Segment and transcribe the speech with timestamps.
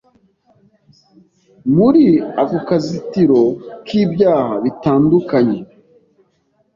[1.75, 2.05] muri
[2.41, 3.41] ako kazitiro
[3.85, 5.59] k’ibyaha bitandukanye